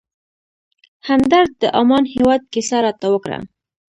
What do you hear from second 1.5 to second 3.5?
د عمان هېواد کیسه راته وکړه.